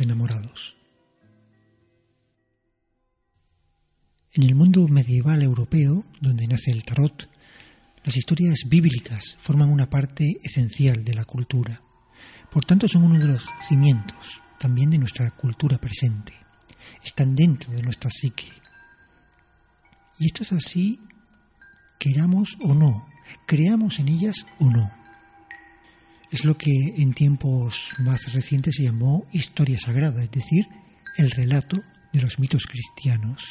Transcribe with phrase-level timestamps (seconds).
[0.00, 0.76] Enamorados.
[4.32, 7.28] En el mundo medieval europeo, donde nace el tarot,
[8.04, 11.80] las historias bíblicas forman una parte esencial de la cultura.
[12.50, 16.32] Por tanto, son uno de los cimientos también de nuestra cultura presente.
[17.02, 18.50] Están dentro de nuestra psique.
[20.18, 21.00] Y esto es así,
[21.98, 23.06] queramos o no,
[23.46, 25.03] creamos en ellas o no.
[26.30, 30.66] Es lo que en tiempos más recientes se llamó historia sagrada, es decir,
[31.16, 33.42] el relato de los mitos cristianos.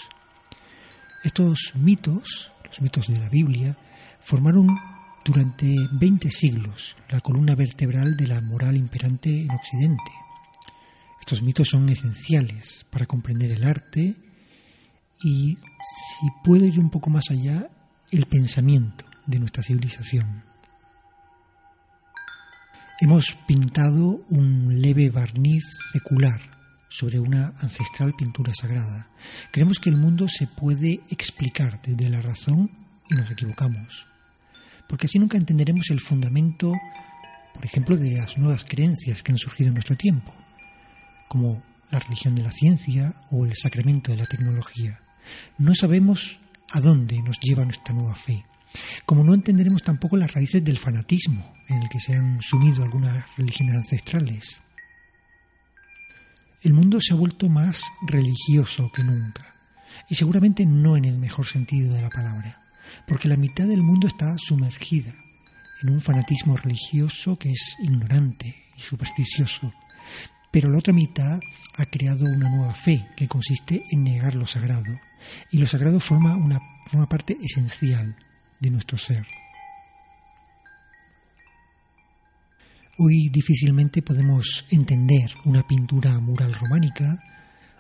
[1.23, 3.77] Estos mitos, los mitos de la Biblia,
[4.19, 4.67] formaron
[5.23, 10.11] durante 20 siglos la columna vertebral de la moral imperante en Occidente.
[11.19, 14.15] Estos mitos son esenciales para comprender el arte
[15.23, 17.69] y, si puedo ir un poco más allá,
[18.11, 20.52] el pensamiento de nuestra civilización.
[23.03, 26.39] Hemos pintado un leve barniz secular
[26.87, 29.09] sobre una ancestral pintura sagrada.
[29.51, 32.71] Creemos que el mundo se puede explicar desde la razón
[33.09, 34.07] y nos equivocamos,
[34.87, 36.71] porque así nunca entenderemos el fundamento,
[37.53, 40.33] por ejemplo, de las nuevas creencias que han surgido en nuestro tiempo,
[41.27, 45.01] como la religión de la ciencia o el sacramento de la tecnología.
[45.57, 46.39] No sabemos
[46.71, 48.45] a dónde nos lleva nuestra nueva fe.
[49.05, 53.25] Como no entenderemos tampoco las raíces del fanatismo en el que se han sumido algunas
[53.37, 54.61] religiones ancestrales.
[56.63, 59.55] El mundo se ha vuelto más religioso que nunca,
[60.09, 62.61] y seguramente no en el mejor sentido de la palabra,
[63.07, 65.13] porque la mitad del mundo está sumergida
[65.81, 69.73] en un fanatismo religioso que es ignorante y supersticioso,
[70.51, 71.39] pero la otra mitad
[71.75, 74.99] ha creado una nueva fe que consiste en negar lo sagrado,
[75.51, 78.15] y lo sagrado forma una forma parte esencial
[78.63, 79.27] de nuestro ser.
[82.97, 87.19] Hoy difícilmente podemos entender una pintura mural románica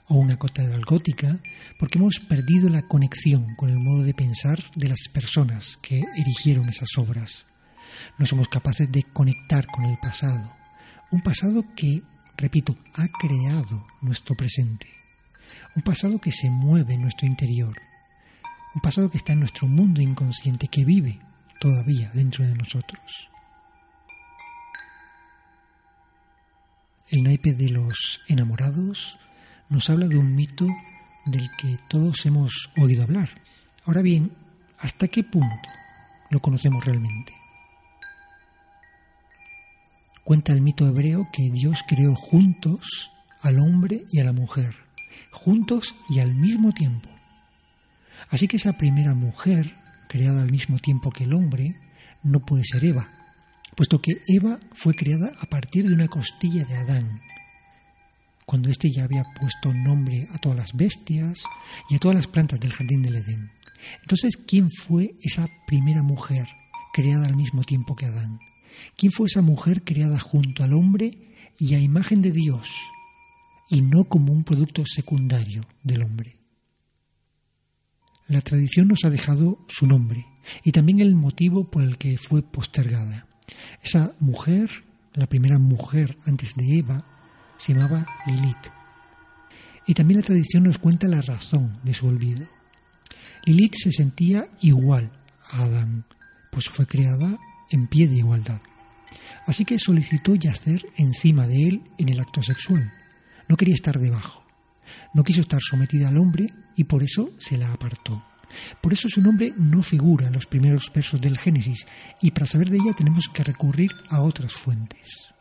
[0.09, 1.39] o una catedral gótica
[1.79, 6.67] porque hemos perdido la conexión con el modo de pensar de las personas que erigieron
[6.67, 7.45] esas obras.
[8.17, 10.53] No somos capaces de conectar con el pasado,
[11.11, 12.01] un pasado que,
[12.35, 14.87] repito, ha creado nuestro presente,
[15.75, 17.73] un pasado que se mueve en nuestro interior,
[18.75, 21.19] un pasado que está en nuestro mundo inconsciente, que vive
[21.59, 23.29] todavía dentro de nosotros.
[27.09, 29.19] El naipe de los enamorados
[29.69, 30.65] nos habla de un mito
[31.25, 33.29] del que todos hemos oído hablar.
[33.85, 34.31] Ahora bien,
[34.79, 35.69] ¿hasta qué punto
[36.29, 37.33] lo conocemos realmente?
[40.23, 43.11] Cuenta el mito hebreo que Dios creó juntos
[43.41, 44.73] al hombre y a la mujer,
[45.31, 47.09] juntos y al mismo tiempo.
[48.29, 49.75] Así que esa primera mujer,
[50.07, 51.75] creada al mismo tiempo que el hombre,
[52.23, 53.09] no puede ser Eva,
[53.75, 57.21] puesto que Eva fue creada a partir de una costilla de Adán,
[58.45, 61.43] cuando éste ya había puesto nombre a todas las bestias
[61.89, 63.51] y a todas las plantas del jardín del Edén.
[64.01, 66.47] Entonces, ¿quién fue esa primera mujer
[66.93, 68.39] creada al mismo tiempo que Adán?
[68.97, 71.17] ¿Quién fue esa mujer creada junto al hombre
[71.59, 72.69] y a imagen de Dios
[73.69, 76.42] y no como un producto secundario del hombre?
[78.33, 80.25] La tradición nos ha dejado su nombre
[80.63, 83.27] y también el motivo por el que fue postergada.
[83.83, 84.71] Esa mujer,
[85.13, 87.05] la primera mujer antes de Eva,
[87.57, 88.71] se llamaba Lilith.
[89.85, 92.47] Y también la tradición nos cuenta la razón de su olvido.
[93.45, 95.11] Lilith se sentía igual
[95.51, 96.03] a Adán,
[96.51, 97.37] pues fue creada
[97.69, 98.61] en pie de igualdad.
[99.45, 102.91] Así que solicitó yacer encima de él en el acto sexual.
[103.47, 104.42] No quería estar debajo.
[105.13, 108.23] No quiso estar sometida al hombre y por eso se la apartó.
[108.81, 111.85] Por eso su nombre no figura en los primeros versos del Génesis
[112.21, 115.33] y para saber de ella tenemos que recurrir a otras fuentes.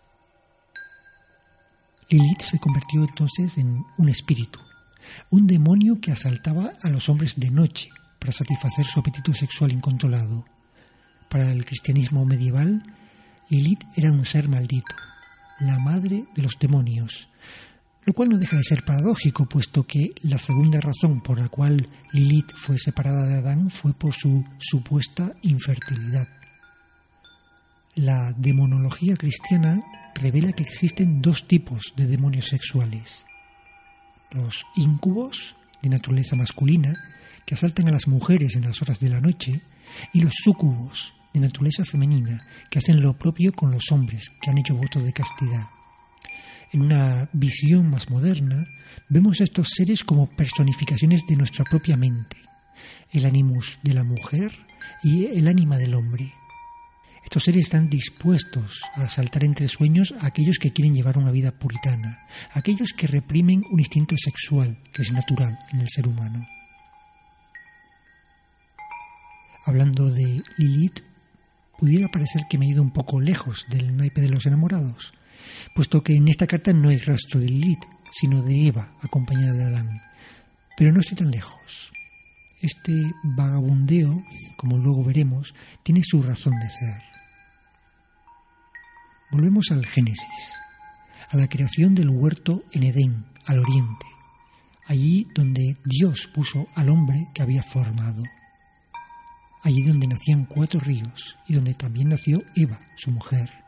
[2.08, 4.60] Lilith se convirtió entonces en un espíritu,
[5.30, 10.44] un demonio que asaltaba a los hombres de noche para satisfacer su apetito sexual incontrolado.
[11.30, 12.82] Para el cristianismo medieval,
[13.48, 14.94] Lilith era un ser maldito,
[15.60, 17.28] la madre de los demonios,
[18.04, 21.88] lo cual no deja de ser paradójico, puesto que la segunda razón por la cual
[22.12, 26.28] Lilith fue separada de Adán fue por su supuesta infertilidad.
[27.94, 29.82] La demonología cristiana
[30.14, 33.24] revela que existen dos tipos de demonios sexuales.
[34.32, 36.94] Los íncubos, de naturaleza masculina,
[37.46, 39.62] que asaltan a las mujeres en las horas de la noche,
[40.12, 42.40] y los súcubos, de naturaleza femenina,
[42.70, 45.68] que hacen lo propio con los hombres que han hecho voto de castidad.
[46.72, 48.66] En una visión más moderna,
[49.10, 52.38] vemos a estos seres como personificaciones de nuestra propia mente,
[53.10, 54.50] el animus de la mujer
[55.02, 56.32] y el ánima del hombre.
[57.22, 61.52] Estos seres están dispuestos a asaltar entre sueños a aquellos que quieren llevar una vida
[61.52, 66.46] puritana, a aquellos que reprimen un instinto sexual que es natural en el ser humano.
[69.66, 71.00] Hablando de Lilith,
[71.78, 75.12] pudiera parecer que me he ido un poco lejos del naipe de los enamorados,
[75.74, 79.64] puesto que en esta carta no hay rastro de Lilith, sino de Eva, acompañada de
[79.64, 80.02] Adán.
[80.76, 81.90] Pero no estoy tan lejos.
[82.60, 82.92] Este
[83.24, 84.24] vagabundeo,
[84.56, 87.02] como luego veremos, tiene su razón de ser.
[89.32, 90.54] Volvemos al Génesis,
[91.30, 94.06] a la creación del huerto en Edén, al oriente,
[94.86, 98.22] allí donde Dios puso al hombre que había formado,
[99.62, 103.61] allí donde nacían cuatro ríos y donde también nació Eva, su mujer.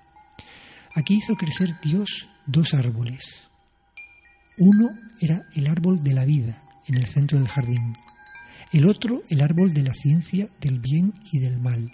[0.94, 3.48] Aquí hizo crecer Dios dos árboles.
[4.58, 7.96] Uno era el árbol de la vida en el centro del jardín,
[8.72, 11.92] el otro el árbol de la ciencia del bien y del mal.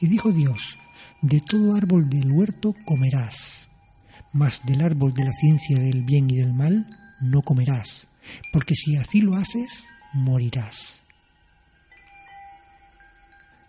[0.00, 0.78] Y dijo Dios,
[1.20, 3.68] de todo árbol del huerto comerás,
[4.32, 6.86] mas del árbol de la ciencia del bien y del mal
[7.20, 8.06] no comerás,
[8.52, 11.02] porque si así lo haces, morirás.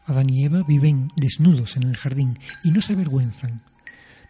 [0.06, 3.62] Adán y Eva viven desnudos en el jardín y no se avergüenzan,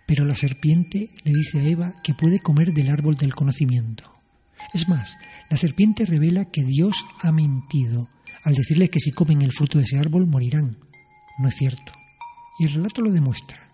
[0.10, 4.12] pero la serpiente le dice a Eva que puede comer del árbol del conocimiento.
[4.74, 5.20] Es más,
[5.52, 8.10] la serpiente revela que Dios ha mentido
[8.44, 10.80] al decirle que si comen el fruto de ese árbol morirán.
[11.38, 11.94] No es cierto.
[12.58, 13.72] Y el relato lo demuestra.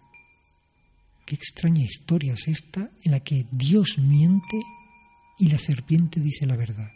[1.25, 4.59] Qué extraña historia es esta en la que Dios miente
[5.39, 6.91] y la serpiente dice la verdad.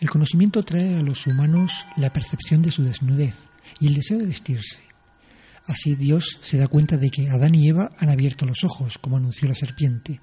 [0.00, 4.26] El conocimiento trae a los humanos la percepción de su desnudez y el deseo de
[4.26, 4.85] vestirse.
[5.66, 9.16] Así Dios se da cuenta de que Adán y Eva han abierto los ojos, como
[9.16, 10.20] anunció la serpiente,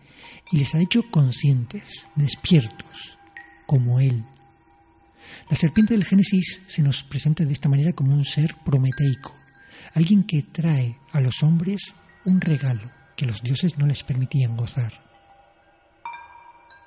[0.51, 3.17] y les ha hecho conscientes, despiertos,
[3.65, 4.23] como Él.
[5.49, 9.35] La serpiente del Génesis se nos presenta de esta manera como un ser prometeico,
[9.93, 11.93] alguien que trae a los hombres
[12.23, 15.03] un regalo que los dioses no les permitían gozar.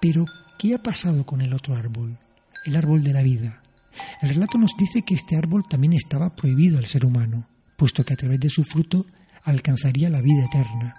[0.00, 0.24] Pero,
[0.58, 2.18] ¿qué ha pasado con el otro árbol?
[2.64, 3.62] El árbol de la vida.
[4.22, 8.14] El relato nos dice que este árbol también estaba prohibido al ser humano puesto que
[8.14, 9.06] a través de su fruto
[9.44, 10.94] alcanzaría la vida eterna.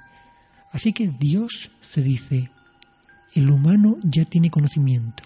[0.71, 2.51] Así que Dios se dice,
[3.35, 5.23] el humano ya tiene conocimiento.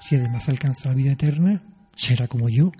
[0.00, 1.62] Si además alcanza la vida eterna,
[1.94, 2.72] será como yo.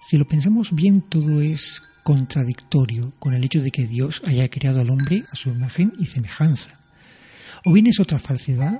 [0.00, 4.80] Si lo pensamos bien, todo es contradictorio con el hecho de que Dios haya creado
[4.80, 6.78] al hombre a su imagen y semejanza.
[7.64, 8.78] O bien es otra falsedad,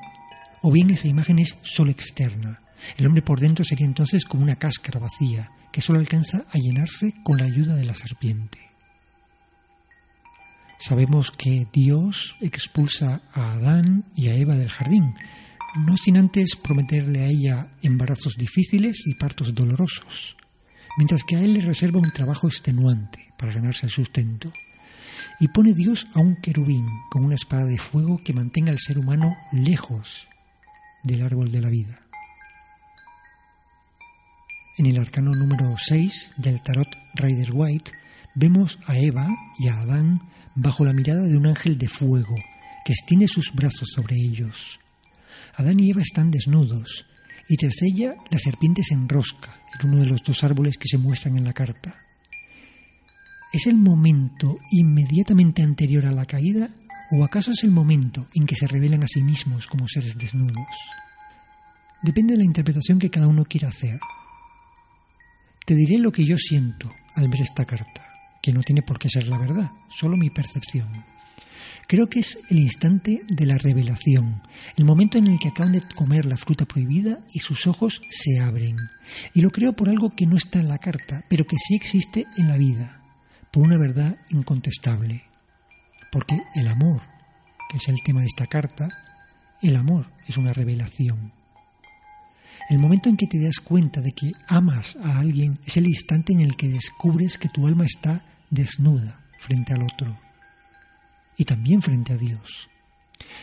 [0.62, 2.60] o bien esa imagen es solo externa.
[2.98, 7.14] El hombre por dentro sería entonces como una cáscara vacía, que solo alcanza a llenarse
[7.24, 8.70] con la ayuda de la serpiente.
[10.78, 15.16] Sabemos que Dios expulsa a Adán y a Eva del jardín,
[15.84, 20.36] no sin antes prometerle a ella embarazos difíciles y partos dolorosos,
[20.96, 24.52] mientras que a él le reserva un trabajo extenuante para ganarse el sustento.
[25.40, 28.96] Y pone Dios a un querubín con una espada de fuego que mantenga al ser
[28.96, 30.28] humano lejos
[31.02, 32.03] del árbol de la vida.
[34.76, 37.92] En el arcano número 6 del tarot Rider White
[38.34, 40.20] vemos a Eva y a Adán
[40.56, 42.34] bajo la mirada de un ángel de fuego
[42.84, 44.80] que extiende sus brazos sobre ellos.
[45.54, 47.06] Adán y Eva están desnudos
[47.48, 50.98] y tras ella la serpiente se enrosca en uno de los dos árboles que se
[50.98, 51.94] muestran en la carta.
[53.52, 56.68] ¿Es el momento inmediatamente anterior a la caída
[57.12, 60.66] o acaso es el momento en que se revelan a sí mismos como seres desnudos?
[62.02, 64.00] Depende de la interpretación que cada uno quiera hacer.
[65.64, 68.06] Te diré lo que yo siento al ver esta carta,
[68.42, 71.04] que no tiene por qué ser la verdad, solo mi percepción.
[71.86, 74.42] Creo que es el instante de la revelación,
[74.76, 78.40] el momento en el que acaban de comer la fruta prohibida y sus ojos se
[78.40, 78.76] abren.
[79.32, 82.26] Y lo creo por algo que no está en la carta, pero que sí existe
[82.36, 83.02] en la vida,
[83.50, 85.24] por una verdad incontestable.
[86.12, 87.00] Porque el amor,
[87.70, 88.88] que es el tema de esta carta,
[89.62, 91.32] el amor es una revelación.
[92.70, 96.32] El momento en que te das cuenta de que amas a alguien es el instante
[96.32, 100.18] en el que descubres que tu alma está desnuda frente al otro
[101.36, 102.68] y también frente a Dios.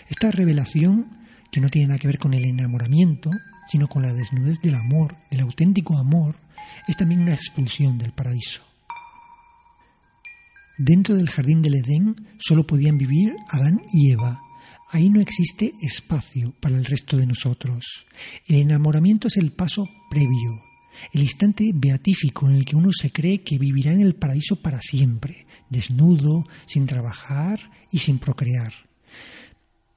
[0.09, 1.07] Esta revelación,
[1.51, 3.29] que no tiene nada que ver con el enamoramiento,
[3.67, 6.37] sino con la desnudez del amor, el auténtico amor,
[6.87, 8.61] es también una expulsión del paraíso.
[10.77, 14.41] Dentro del jardín del Edén solo podían vivir Adán y Eva.
[14.93, 18.05] Ahí no existe espacio para el resto de nosotros.
[18.45, 20.61] El enamoramiento es el paso previo,
[21.13, 24.81] el instante beatífico en el que uno se cree que vivirá en el paraíso para
[24.81, 28.73] siempre, desnudo, sin trabajar y sin procrear.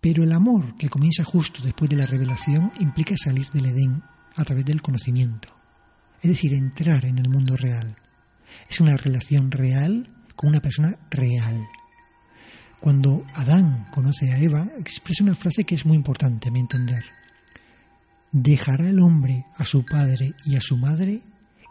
[0.00, 4.02] Pero el amor que comienza justo después de la revelación implica salir del Edén
[4.36, 5.48] a través del conocimiento,
[6.22, 7.96] es decir, entrar en el mundo real.
[8.70, 11.66] Es una relación real con una persona real.
[12.80, 17.04] Cuando Adán conoce a Eva, expresa una frase que es muy importante a mi entender
[18.34, 21.22] dejará el hombre a su padre y a su madre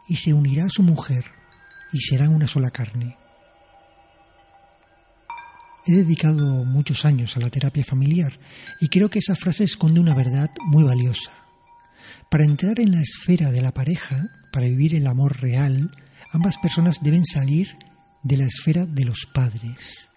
[0.07, 1.25] y se unirá a su mujer
[1.91, 3.17] y serán una sola carne.
[5.86, 8.39] He dedicado muchos años a la terapia familiar
[8.79, 11.33] y creo que esa frase esconde una verdad muy valiosa.
[12.31, 15.91] Para entrar en la esfera de la pareja, para vivir el amor real,
[16.31, 17.77] ambas personas deben salir
[18.24, 20.07] de la esfera de los padres.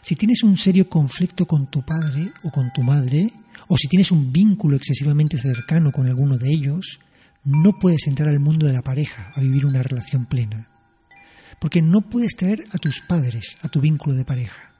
[0.00, 3.30] Si tienes un serio conflicto con tu padre o con tu madre,
[3.68, 7.00] o si tienes un vínculo excesivamente cercano con alguno de ellos,
[7.44, 10.68] no puedes entrar al mundo de la pareja a vivir una relación plena.
[11.60, 14.72] Porque no puedes traer a tus padres a tu vínculo de pareja.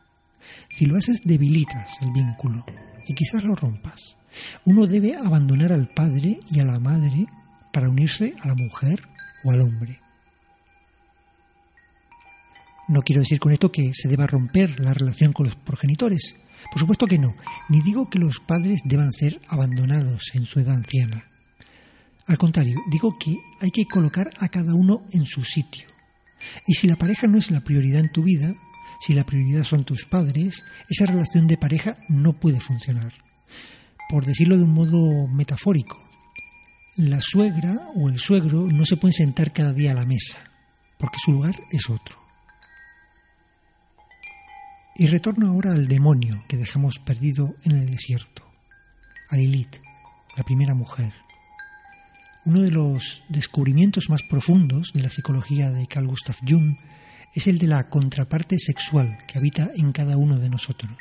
[0.68, 2.64] Si lo haces, debilitas el vínculo
[3.06, 4.16] y quizás lo rompas.
[4.64, 7.26] Uno debe abandonar al padre y a la madre
[7.72, 9.00] para unirse a la mujer
[9.44, 10.00] o al hombre.
[12.88, 16.36] No quiero decir con esto que se deba romper la relación con los progenitores,
[16.70, 17.34] por supuesto que no,
[17.68, 21.24] ni digo que los padres deban ser abandonados en su edad anciana.
[22.26, 25.86] Al contrario, digo que hay que colocar a cada uno en su sitio.
[26.66, 28.54] Y si la pareja no es la prioridad en tu vida,
[29.00, 33.12] si la prioridad son tus padres, esa relación de pareja no puede funcionar.
[34.08, 36.00] Por decirlo de un modo metafórico,
[36.96, 40.38] la suegra o el suegro no se pueden sentar cada día a la mesa,
[40.98, 42.25] porque su lugar es otro.
[44.98, 48.42] Y retorno ahora al demonio que dejamos perdido en el desierto,
[49.28, 49.76] a Lilith,
[50.34, 51.12] la primera mujer.
[52.46, 56.76] Uno de los descubrimientos más profundos de la psicología de Carl Gustav Jung
[57.34, 60.96] es el de la contraparte sexual que habita en cada uno de nosotros.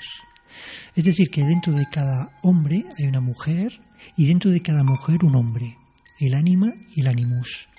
[0.93, 3.79] Es decir, que dentro de cada hombre hay una mujer
[4.17, 5.77] y dentro de cada mujer un hombre,
[6.19, 7.69] el ánima y el animus.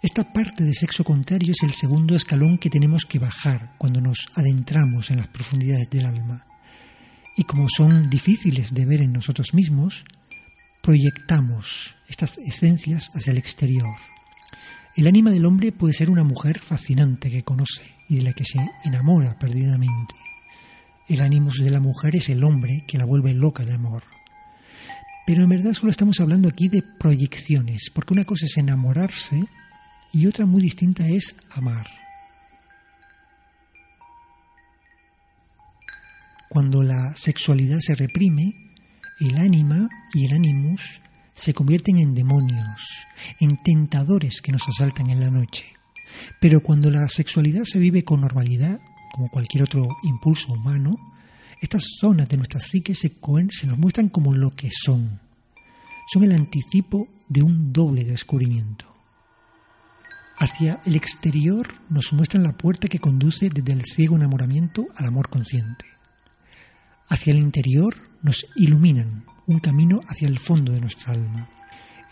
[0.00, 4.28] Esta parte de sexo contrario es el segundo escalón que tenemos que bajar cuando nos
[4.36, 6.46] adentramos en las profundidades del alma.
[7.36, 10.04] Y como son difíciles de ver en nosotros mismos,
[10.84, 13.96] proyectamos estas esencias hacia el exterior.
[14.94, 18.44] El ánima del hombre puede ser una mujer fascinante que conoce y de la que
[18.44, 20.14] se enamora perdidamente.
[21.08, 24.04] El ánimo de la mujer es el hombre que la vuelve loca de amor.
[25.26, 29.44] Pero en verdad solo estamos hablando aquí de proyecciones, porque una cosa es enamorarse
[30.12, 31.86] y otra muy distinta es amar.
[36.48, 38.54] Cuando la sexualidad se reprime,
[39.20, 41.00] el ánima y el animus
[41.34, 43.06] se convierten en demonios,
[43.38, 45.66] en tentadores que nos asaltan en la noche.
[46.40, 48.80] Pero cuando la sexualidad se vive con normalidad,
[49.12, 50.96] como cualquier otro impulso humano,
[51.60, 53.12] estas zonas de nuestra psique se,
[53.50, 55.20] se nos muestran como lo que son.
[56.12, 58.97] Son el anticipo de un doble descubrimiento.
[60.40, 65.30] Hacia el exterior nos muestran la puerta que conduce desde el ciego enamoramiento al amor
[65.30, 65.84] consciente.
[67.08, 71.50] Hacia el interior nos iluminan un camino hacia el fondo de nuestra alma.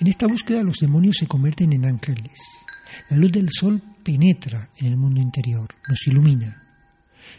[0.01, 2.41] En esta búsqueda los demonios se convierten en ángeles.
[3.11, 6.65] La luz del sol penetra en el mundo interior, nos ilumina,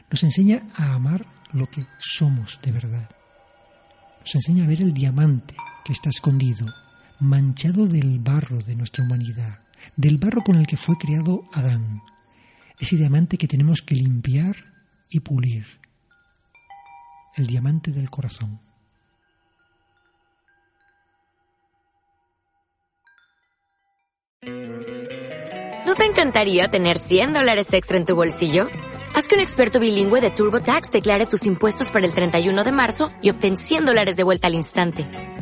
[0.10, 3.10] nos enseña a amar lo que somos de verdad.
[4.22, 6.66] Nos enseña a ver el diamante que está escondido,
[7.20, 9.60] manchado del barro de nuestra humanidad,
[9.96, 12.02] del barro con el que fue creado Adán,
[12.80, 14.56] ese diamante que tenemos que limpiar
[15.10, 15.66] y pulir,
[17.36, 18.60] el diamante del corazón.
[25.86, 28.68] ¿No te encantaría tener 100 dólares extra en tu bolsillo?
[29.16, 33.10] Haz que un experto bilingüe de TurboTax declare tus impuestos para el 31 de marzo
[33.22, 35.08] y obtén 100 dólares de vuelta al instante.